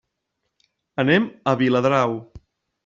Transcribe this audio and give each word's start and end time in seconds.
Anem 1.05 1.29
a 1.53 1.57
Viladrau. 1.63 2.21